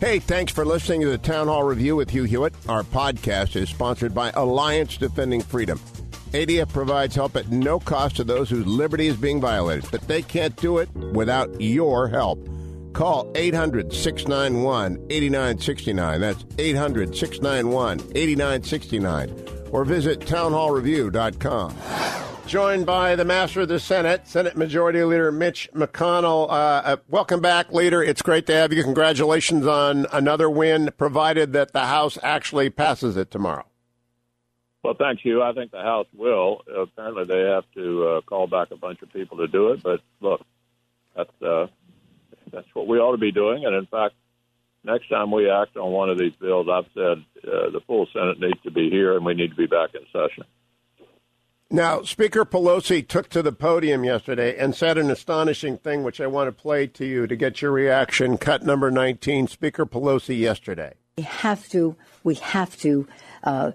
[0.00, 2.54] Hey, thanks for listening to the Town Hall Review with Hugh Hewitt.
[2.68, 5.80] Our podcast is sponsored by Alliance Defending Freedom.
[6.30, 10.22] ADF provides help at no cost to those whose liberty is being violated, but they
[10.22, 12.38] can't do it without your help.
[12.92, 16.20] Call 800 691 8969.
[16.20, 19.46] That's 800 691 8969.
[19.72, 22.27] Or visit townhallreview.com.
[22.48, 26.48] Joined by the Master of the Senate, Senate Majority Leader Mitch McConnell.
[26.48, 28.02] Uh, uh, welcome back, Leader.
[28.02, 28.82] It's great to have you.
[28.82, 33.66] Congratulations on another win, provided that the House actually passes it tomorrow.
[34.82, 35.42] Well, thank you.
[35.42, 36.62] I think the House will.
[36.74, 39.82] Apparently, they have to uh, call back a bunch of people to do it.
[39.82, 40.40] But look,
[41.14, 41.66] that's uh,
[42.50, 43.66] that's what we ought to be doing.
[43.66, 44.14] And in fact,
[44.84, 48.40] next time we act on one of these bills, I've said uh, the full Senate
[48.40, 50.44] needs to be here, and we need to be back in session.
[51.70, 56.26] Now, Speaker Pelosi took to the podium yesterday and said an astonishing thing, which I
[56.26, 58.38] want to play to you to get your reaction.
[58.38, 60.94] Cut number 19, Speaker Pelosi yesterday.
[61.18, 63.06] We have to, we have to
[63.44, 63.72] uh,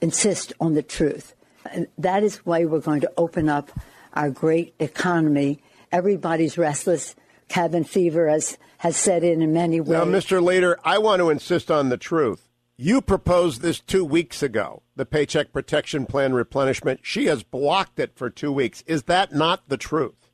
[0.00, 1.34] insist on the truth.
[1.70, 3.70] And that is why we're going to open up
[4.14, 5.60] our great economy.
[5.92, 7.14] Everybody's restless.
[7.48, 9.90] Cabin fever has, has set in in many ways.
[9.90, 10.42] Now, Mr.
[10.42, 12.43] Leader, I want to insist on the truth.
[12.76, 17.00] You proposed this two weeks ago, the Paycheck Protection Plan replenishment.
[17.04, 18.82] She has blocked it for two weeks.
[18.88, 20.28] Is that not the truth?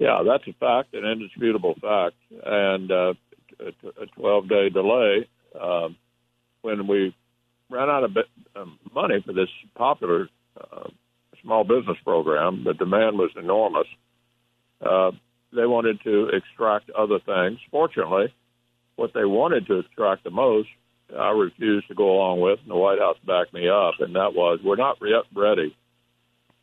[0.00, 2.16] Yeah, that's a fact, an indisputable fact.
[2.44, 3.14] And uh,
[3.60, 5.28] a 12 day delay,
[5.58, 5.90] uh,
[6.62, 7.14] when we
[7.70, 8.16] ran out of
[8.56, 10.28] um, money for this popular
[10.60, 10.88] uh,
[11.42, 13.86] small business program, the demand was enormous.
[14.80, 15.12] Uh,
[15.52, 17.60] they wanted to extract other things.
[17.70, 18.34] Fortunately,
[18.96, 20.68] what they wanted to extract the most
[21.18, 24.34] I refused to go along with, and the White House backed me up, and that
[24.34, 25.76] was we're not yet ready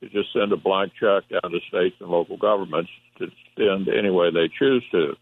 [0.01, 4.09] to just send a blank check down to states and local governments to spend any
[4.09, 5.15] way they choose to.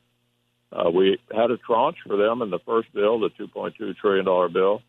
[0.72, 4.82] Uh, we had a tranche for them in the first bill, the $2.2 trillion bill.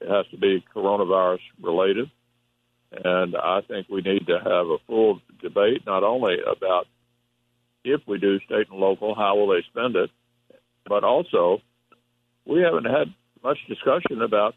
[0.00, 2.10] It has to be coronavirus related.
[2.92, 6.86] And I think we need to have a full debate, not only about
[7.84, 10.10] if we do state and local, how will they spend it,
[10.86, 11.62] but also
[12.44, 14.54] we haven't had much discussion about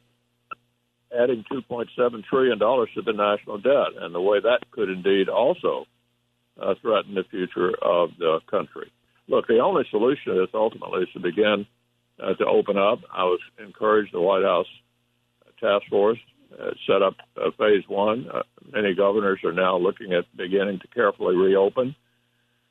[1.14, 5.86] adding $2.7 trillion to the national debt and the way that could indeed also
[6.62, 8.92] uh, threaten the future of the country.
[9.28, 11.66] Look, the only solution to this ultimately is to begin
[12.22, 13.00] uh, to open up.
[13.12, 14.68] I was encouraged the White House
[15.60, 16.20] task force
[16.60, 18.28] uh, set up uh, phase one.
[18.32, 21.96] Uh, many governors are now looking at beginning to carefully reopen.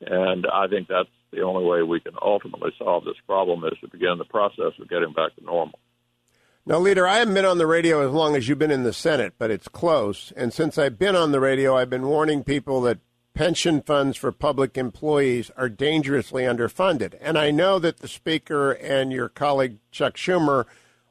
[0.01, 3.89] And I think that's the only way we can ultimately solve this problem is to
[3.89, 5.79] begin the process of getting back to normal.
[6.65, 8.93] Now, Leader, I haven't been on the radio as long as you've been in the
[8.93, 10.31] Senate, but it's close.
[10.37, 12.99] And since I've been on the radio, I've been warning people that
[13.33, 17.15] pension funds for public employees are dangerously underfunded.
[17.19, 20.63] And I know that the Speaker and your colleague Chuck Schumer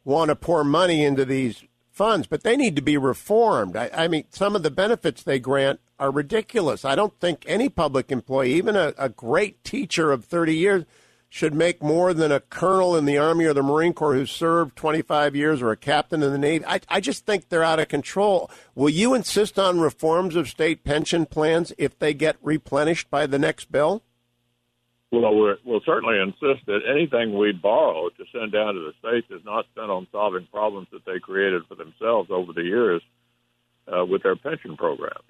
[0.05, 3.77] want to pour money into these funds, but they need to be reformed.
[3.77, 6.83] I, I mean, some of the benefits they grant are ridiculous.
[6.83, 10.85] I don't think any public employee, even a, a great teacher of 30 years,
[11.33, 14.77] should make more than a colonel in the Army or the Marine Corps who served
[14.77, 16.63] 25 years or a captain in the Navy.
[16.67, 18.51] I, I just think they're out of control.
[18.75, 23.39] Will you insist on reforms of state pension plans if they get replenished by the
[23.39, 24.03] next bill?
[25.11, 29.29] Well, we will certainly insist that anything we borrow to send down to the states
[29.31, 33.01] is not spent on solving problems that they created for themselves over the years
[33.91, 35.25] uh, with their pension programs.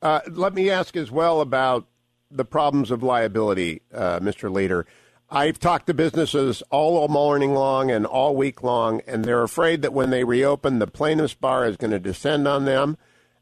[0.00, 1.88] Uh, let me ask as well about
[2.30, 4.50] the problems of liability, uh, Mr.
[4.50, 4.86] Leader.
[5.30, 9.92] I've talked to businesses all morning long and all week long, and they're afraid that
[9.92, 12.96] when they reopen, the plaintiff's bar is going to descend on them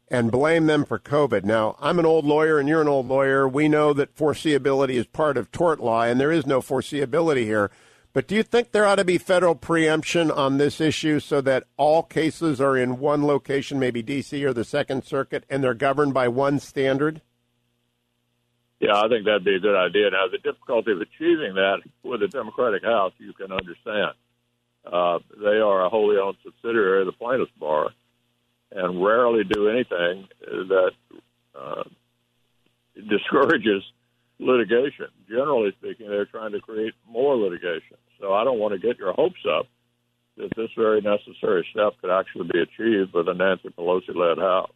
[0.09, 1.43] and blame them for COVID.
[1.43, 3.47] Now, I'm an old lawyer and you're an old lawyer.
[3.47, 7.71] We know that foreseeability is part of tort law, and there is no foreseeability here.
[8.13, 11.65] But do you think there ought to be federal preemption on this issue so that
[11.77, 14.43] all cases are in one location, maybe D.C.
[14.43, 17.21] or the Second Circuit, and they're governed by one standard?
[18.79, 20.11] Yeah, I think that'd be a good idea.
[20.11, 24.13] Now, the difficulty of achieving that with the Democratic House, you can understand.
[24.85, 27.89] Uh, they are a wholly owned subsidiary of the plaintiffs' bar
[28.71, 30.91] and rarely do anything that
[31.59, 31.83] uh,
[33.09, 33.83] discourages
[34.39, 35.07] litigation.
[35.27, 37.97] Generally speaking, they're trying to create more litigation.
[38.19, 39.67] So I don't want to get your hopes up
[40.37, 44.71] that this very necessary step could actually be achieved with a Nancy Pelosi led House.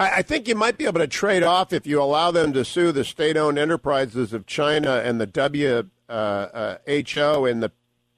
[0.00, 2.92] I think you might be able to trade off if you allow them to sue
[2.92, 7.72] the state owned enterprises of China and the WHO uh, uh, and the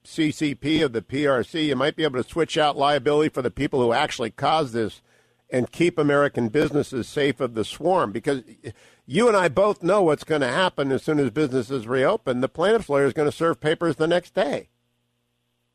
[0.05, 1.67] CCP of the PRC.
[1.67, 5.01] You might be able to switch out liability for the people who actually caused this
[5.49, 8.43] and keep American businesses safe of the swarm because
[9.07, 12.43] you and I both know what's going to happen as soon as businesses reopen.
[12.43, 14.69] The plaintiff's lawyer is going to serve papers the next day.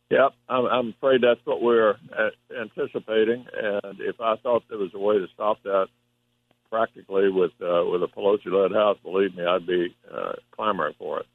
[0.09, 2.29] Yep, I'm, I'm afraid that's what we're uh,
[2.61, 3.45] anticipating.
[3.55, 5.87] And if I thought there was a way to stop that
[6.69, 11.25] practically with uh, with a Pelosi-led House, believe me, I'd be uh, clamoring for it.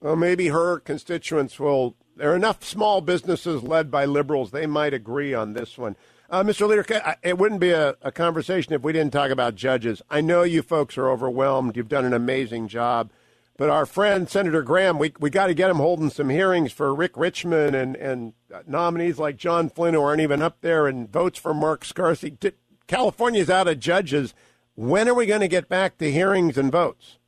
[0.00, 1.94] Well, maybe her constituents will.
[2.16, 5.96] There are enough small businesses led by liberals; they might agree on this one.
[6.28, 6.66] Uh, Mr.
[6.66, 6.84] Leader,
[7.22, 10.02] it wouldn't be a, a, conversation if we didn't talk about judges.
[10.10, 11.76] I know you folks are overwhelmed.
[11.76, 13.10] You've done an amazing job.
[13.58, 16.94] But our friend Senator Graham, we we got to get him holding some hearings for
[16.94, 18.34] Rick Richmond and and
[18.66, 22.52] nominees like John Flynn who aren't even up there, and votes for Mark Scarsi.
[22.86, 24.34] California's out of judges.
[24.74, 27.18] When are we going to get back to hearings and votes?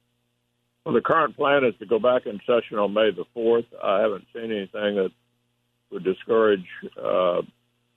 [0.85, 3.65] Well, the current plan is to go back in session on May the fourth.
[3.83, 5.11] I haven't seen anything that
[5.91, 6.67] would discourage
[7.03, 7.43] uh,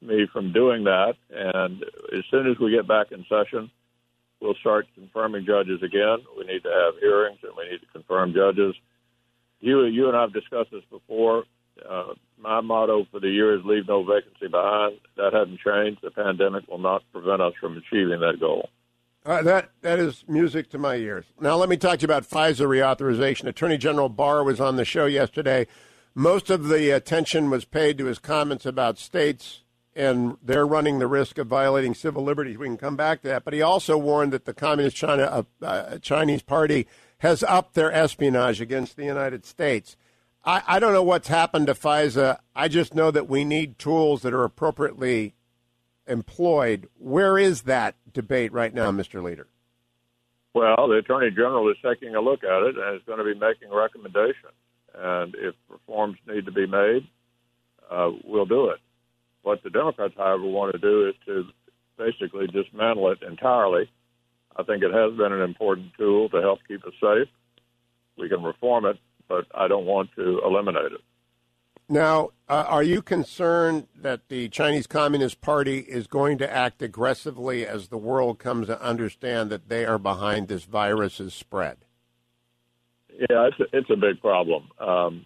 [0.02, 1.16] me from doing that.
[1.30, 1.84] And
[2.18, 3.70] as soon as we get back in session,
[4.42, 6.18] we'll start confirming judges again.
[6.38, 8.76] We need to have hearings and we need to confirm judges.
[9.60, 11.44] You, you and I have discussed this before.
[11.88, 14.98] Uh, my motto for the year is leave no vacancy behind.
[15.16, 16.02] That hasn't changed.
[16.02, 18.70] The pandemic will not prevent us from achieving that goal.
[19.24, 21.26] Uh, that that is music to my ears.
[21.40, 23.46] Now let me talk to you about FISA reauthorization.
[23.46, 25.68] Attorney General Barr was on the show yesterday.
[26.16, 29.61] Most of the attention was paid to his comments about states
[29.96, 32.58] and they're running the risk of violating civil liberties.
[32.58, 33.44] We can come back to that.
[33.44, 36.88] But he also warned that the Communist China uh, uh, Chinese Party
[37.20, 39.98] has upped their espionage against the United States.
[40.44, 42.40] I, I don't know what's happened to FISA.
[42.56, 45.36] I just know that we need tools that are appropriately
[46.08, 46.88] employed.
[46.98, 49.22] Where is that debate right now, Mr.
[49.22, 49.48] Leader?
[50.54, 53.40] Well, the Attorney General is taking a look at it and is going to be
[53.40, 54.54] making recommendations.
[54.94, 57.08] And if reforms need to be made,
[57.90, 58.80] uh, we'll do it.
[59.44, 61.46] What the Democrats, however, want to do is to
[61.98, 63.90] basically dismantle it entirely.
[64.56, 67.28] I think it has been an important tool to help keep us safe.
[68.18, 68.98] We can reform it,
[69.28, 71.02] but I don't want to eliminate it.
[71.90, 77.68] Now, uh, are you concerned that the Chinese Communist Party is going to act aggressively
[77.68, 81.80] as the world comes to understand that they are behind this virus's spread?
[83.10, 84.70] Yeah, it's a, it's a big problem.
[84.80, 85.26] Um,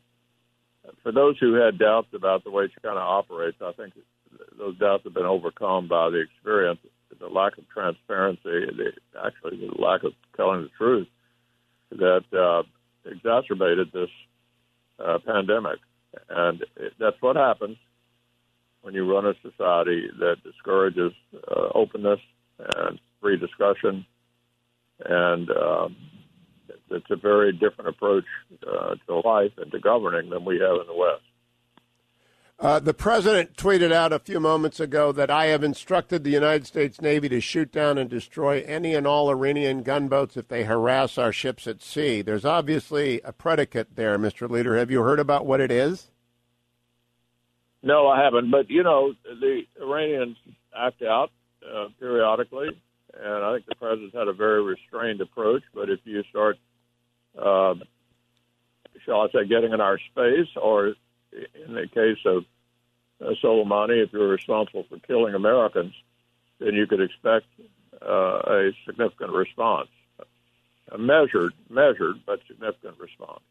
[1.04, 3.94] for those who had doubts about the way China operates, I think
[4.58, 6.80] those doubts have been overcome by the experience,
[7.20, 8.92] the lack of transparency, the,
[9.24, 11.08] actually the lack of telling the truth
[11.92, 12.64] that uh,
[13.10, 14.10] exacerbated this
[15.00, 15.80] uh, pandemic.
[16.30, 17.78] And it, that's what happens
[18.82, 22.20] when you run a society that discourages uh, openness
[22.60, 24.06] and free discussion
[25.04, 25.96] and um,
[26.90, 28.26] it's a very different approach
[28.68, 31.24] uh, to life and to governing than we have in the West.
[32.58, 36.66] Uh, the president tweeted out a few moments ago that I have instructed the United
[36.66, 41.18] States Navy to shoot down and destroy any and all Iranian gunboats if they harass
[41.18, 42.22] our ships at sea.
[42.22, 44.50] There's obviously a predicate there, Mr.
[44.50, 44.78] Leader.
[44.78, 46.12] Have you heard about what it is?
[47.84, 48.50] No, I haven't.
[48.52, 50.38] But, you know, the Iranians
[50.76, 52.70] act out uh, periodically,
[53.22, 55.64] and I think the president's had a very restrained approach.
[55.74, 56.58] But if you start
[57.38, 57.76] uh,
[59.06, 60.96] shall I say, getting in our space, or
[61.68, 62.46] in the case of
[63.22, 65.94] uh, Soleimani, if you're responsible for killing Americans,
[66.60, 67.46] then you could expect
[68.02, 69.90] uh, a significant response,
[70.92, 73.42] a measured, measured but significant response.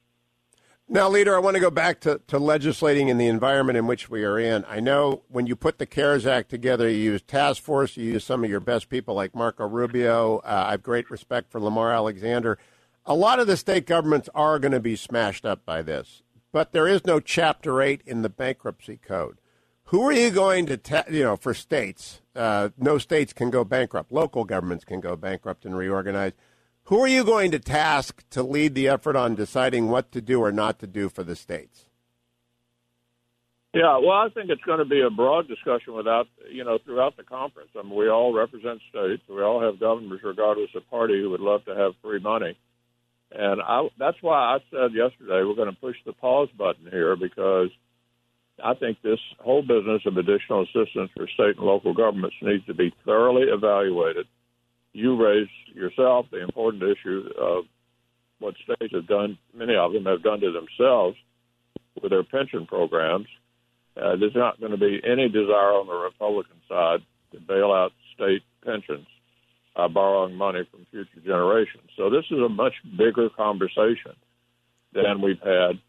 [0.87, 4.11] Now, leader, I want to go back to, to legislating in the environment in which
[4.11, 4.67] we are in.
[4.69, 8.25] I know when you put the CARES Act together, you use task force, you use
[8.25, 10.41] some of your best people like Marco Rubio.
[10.45, 12.59] Uh, I have great respect for Lamar Alexander
[13.07, 16.73] a lot of the state governments are going to be smashed up by this, but
[16.73, 19.39] there is no Chapter 8 in the bankruptcy code.
[19.89, 22.23] Who are you going to, ta- you know, for states?
[22.35, 24.11] Uh, no states can go bankrupt.
[24.11, 26.33] Local governments can go bankrupt and reorganize.
[26.85, 30.41] Who are you going to task to lead the effort on deciding what to do
[30.41, 31.87] or not to do for the states?
[33.75, 37.17] Yeah, well, I think it's going to be a broad discussion without, you know, throughout
[37.17, 37.71] the conference.
[37.77, 39.23] I mean, we all represent states.
[39.29, 42.57] We all have governors, regardless of party, who would love to have free money.
[43.37, 47.17] And I, that's why I said yesterday we're going to push the pause button here
[47.17, 47.71] because
[48.62, 52.75] I think this whole business of additional assistance for state and local governments needs to
[52.75, 54.26] be thoroughly evaluated.
[54.93, 57.64] You raised yourself the important issue of
[58.38, 61.17] what states have done, many of them have done to themselves
[62.00, 63.26] with their pension programs,
[63.97, 67.00] uh, there's not going to be any desire on the Republican side
[67.33, 69.07] to bail out state pensions
[69.75, 71.90] by borrowing money from future generations.
[71.97, 74.14] So this is a much bigger conversation
[74.93, 75.81] than we've had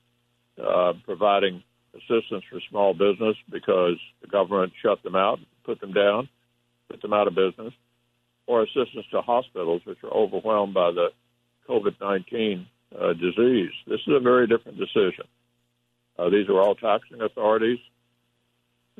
[0.63, 1.63] uh, providing
[1.93, 6.27] assistance for small business because the government shut them out, put them down,
[6.89, 7.73] put them out of business,
[8.47, 11.09] or assistance to hospitals which are overwhelmed by the
[11.69, 12.67] COVID 19
[12.99, 13.71] uh, disease.
[13.87, 15.25] This is a very different decision.
[16.17, 17.79] Uh, these are all taxing authorities,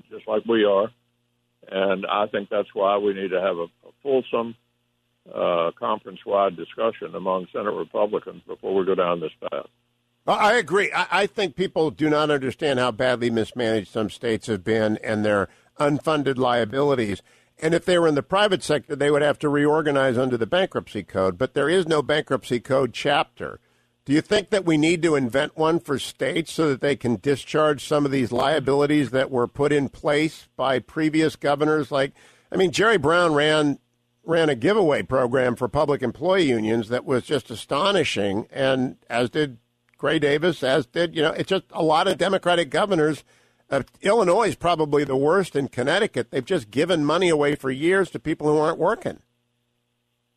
[0.10, 0.90] just like we are.
[1.68, 4.56] And I think that's why we need to have a, a fulsome
[5.34, 9.68] uh, conference wide discussion among Senate Republicans before we go down this path.
[10.28, 10.92] I agree.
[10.92, 15.24] I, I think people do not understand how badly mismanaged some states have been and
[15.24, 17.22] their unfunded liabilities.
[17.60, 20.48] And if they were in the private sector, they would have to reorganize under the
[20.48, 21.38] bankruptcy code.
[21.38, 23.60] But there is no bankruptcy code chapter.
[24.04, 27.16] Do you think that we need to invent one for states so that they can
[27.16, 31.92] discharge some of these liabilities that were put in place by previous governors?
[31.92, 32.14] Like,
[32.52, 33.80] I mean, Jerry Brown ran
[34.26, 39.58] ran a giveaway program for public employee unions that was just astonishing, and as did
[39.98, 43.24] Gray Davis, as did you know, it's just a lot of Democratic governors.
[43.70, 48.10] Uh, Illinois is probably the worst, in Connecticut, they've just given money away for years
[48.12, 49.20] to people who aren't working.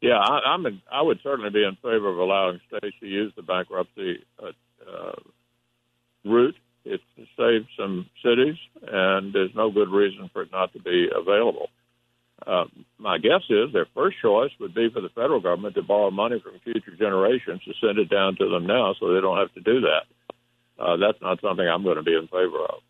[0.00, 0.64] Yeah, I, I'm.
[0.64, 4.52] In, I would certainly be in favor of allowing states to use the bankruptcy uh,
[4.88, 5.21] uh,
[6.25, 6.54] route.
[6.85, 11.09] It's to save some cities, and there's no good reason for it not to be
[11.14, 11.68] available.
[12.47, 12.64] Uh,
[12.99, 16.40] my guess is their first choice would be for the federal government to borrow money
[16.40, 19.61] from future generations to send it down to them now, so they don't have to
[19.61, 20.02] do that.
[20.78, 22.80] Uh, that's not something I'm going to be in favor of.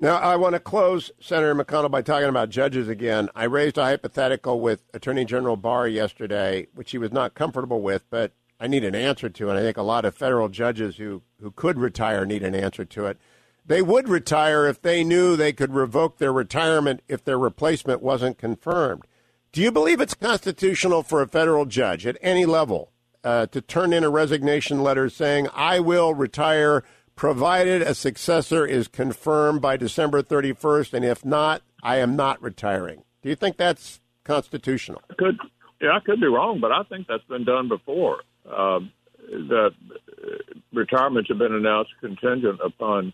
[0.00, 3.28] Now, I want to close, Senator McConnell, by talking about judges again.
[3.34, 8.04] I raised a hypothetical with Attorney General Barr yesterday, which he was not comfortable with,
[8.10, 11.22] but I need an answer to, and I think a lot of federal judges who,
[11.40, 13.18] who could retire need an answer to it.
[13.66, 18.38] They would retire if they knew they could revoke their retirement if their replacement wasn't
[18.38, 19.04] confirmed.
[19.52, 22.90] Do you believe it's constitutional for a federal judge at any level
[23.22, 26.84] uh, to turn in a resignation letter saying, I will retire
[27.16, 33.04] provided a successor is confirmed by December 31st, and if not, I am not retiring.
[33.22, 35.00] Do you think that's constitutional?
[35.10, 35.38] I could,
[35.80, 38.20] yeah, I could be wrong, but I think that's been done before.
[38.44, 38.90] Um,
[39.30, 40.26] that uh,
[40.72, 43.12] retirements have been announced contingent upon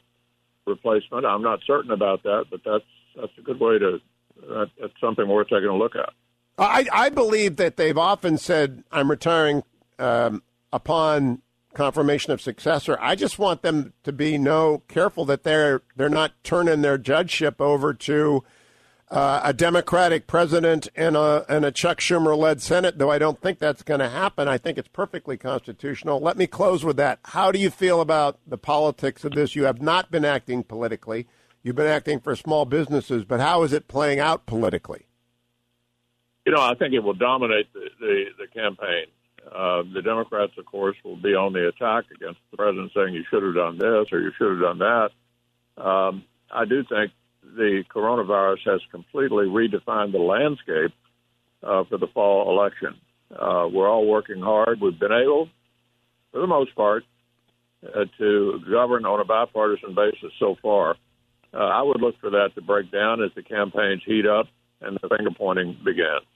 [0.70, 1.26] replacement.
[1.26, 2.84] I'm not certain about that, but that's
[3.16, 4.00] that's a good way to.
[4.48, 6.10] That, that's something worth taking a look at.
[6.58, 9.62] I, I believe that they've often said I'm retiring
[9.98, 11.42] um, upon
[11.74, 12.98] confirmation of successor.
[13.00, 17.60] I just want them to be no careful that they're they're not turning their judgeship
[17.60, 18.44] over to
[19.10, 22.98] uh, a Democratic president and a and a Chuck Schumer led Senate.
[22.98, 24.46] Though I don't think that's going to happen.
[24.46, 26.20] I think it's perfectly constitutional.
[26.20, 27.18] Let me close with that.
[27.24, 29.56] How do you feel about the politics of this?
[29.56, 31.26] You have not been acting politically.
[31.62, 35.06] You've been acting for small businesses, but how is it playing out politically?
[36.46, 39.06] You know, I think it will dominate the, the, the campaign.
[39.44, 43.24] Uh, the Democrats, of course, will be on the attack against the president, saying you
[43.28, 45.10] should have done this or you should have done that.
[45.82, 47.12] Um, I do think
[47.42, 50.92] the coronavirus has completely redefined the landscape
[51.62, 52.96] uh, for the fall election.
[53.30, 54.80] Uh, we're all working hard.
[54.80, 55.48] We've been able,
[56.32, 57.04] for the most part,
[57.86, 60.96] uh, to govern on a bipartisan basis so far.
[61.52, 64.46] Uh, I would look for that to break down as the campaigns heat up
[64.80, 66.26] and the finger pointing begins.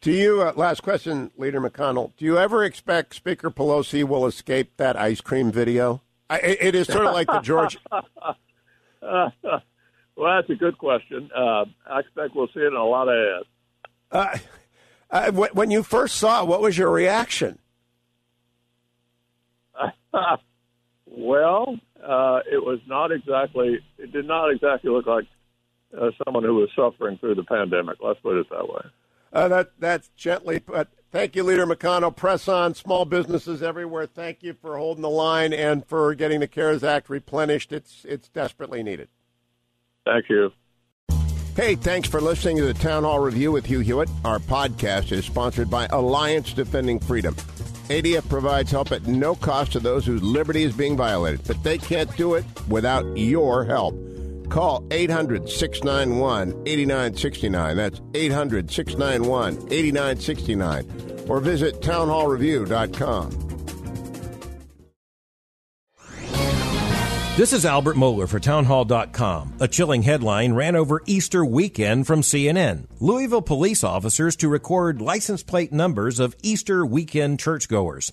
[0.00, 4.76] Do you, uh, last question, Leader McConnell, do you ever expect Speaker Pelosi will escape
[4.76, 6.02] that ice cream video?
[6.28, 7.78] I, it is sort of like the George.
[10.16, 11.30] well, that's a good question.
[11.34, 13.48] Uh, I expect we'll see it in a lot of ads.
[14.10, 14.38] Uh,
[15.10, 17.58] uh when you first saw it, what was your reaction?
[21.06, 25.26] well, uh, it was not exactly, it did not exactly look like
[25.98, 27.96] uh, someone who was suffering through the pandemic.
[28.00, 28.82] Let's put it that way.
[29.32, 32.14] Uh, that that's gently but thank you, Leader McConnell.
[32.14, 34.06] Press on, small businesses everywhere.
[34.06, 37.72] Thank you for holding the line and for getting the CARES Act replenished.
[37.72, 39.08] It's it's desperately needed.
[40.04, 40.52] Thank you.
[41.56, 44.10] Hey, thanks for listening to the Town Hall Review with Hugh Hewitt.
[44.24, 47.34] Our podcast is sponsored by Alliance Defending Freedom.
[47.88, 51.78] ADF provides help at no cost to those whose liberty is being violated, but they
[51.78, 53.94] can't do it without your help.
[54.50, 57.76] Call 800 691 8969.
[57.76, 61.26] That's 800 691 8969.
[61.28, 63.43] Or visit townhallreview.com.
[67.36, 69.54] This is Albert Mohler for Townhall.com.
[69.58, 72.86] A chilling headline ran over Easter weekend from CNN.
[73.00, 78.12] Louisville police officers to record license plate numbers of Easter weekend churchgoers.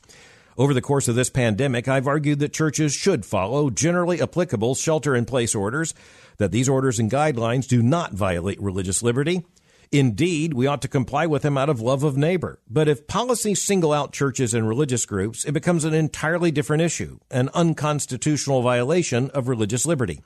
[0.57, 5.15] Over the course of this pandemic, I've argued that churches should follow generally applicable shelter
[5.15, 5.93] in place orders,
[6.37, 9.45] that these orders and guidelines do not violate religious liberty.
[9.91, 12.61] Indeed, we ought to comply with them out of love of neighbor.
[12.69, 17.19] But if policies single out churches and religious groups, it becomes an entirely different issue,
[17.29, 20.21] an unconstitutional violation of religious liberty.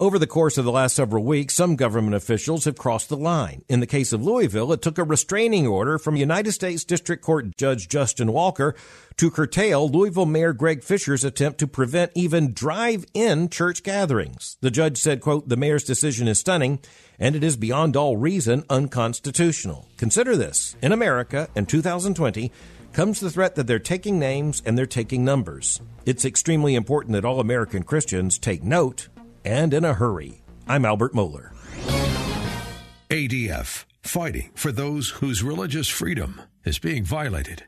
[0.00, 3.64] Over the course of the last several weeks, some government officials have crossed the line.
[3.68, 7.56] In the case of Louisville, it took a restraining order from United States District Court
[7.56, 8.74] Judge Justin Walker
[9.18, 14.56] to curtail Louisville Mayor Greg Fisher's attempt to prevent even drive-in church gatherings.
[14.60, 16.80] The judge said, quote, the mayor's decision is stunning
[17.20, 19.86] and it is beyond all reason unconstitutional.
[19.96, 20.74] Consider this.
[20.82, 22.50] In America in 2020,
[22.92, 25.80] comes the threat that they're taking names and they're taking numbers.
[26.04, 29.08] It's extremely important that all American Christians take note
[29.44, 30.42] and in a hurry.
[30.66, 31.52] I'm Albert Mohler.
[33.10, 37.64] ADF, fighting for those whose religious freedom is being violated.